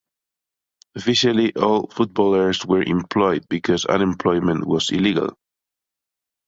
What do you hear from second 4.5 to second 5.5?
was illegal.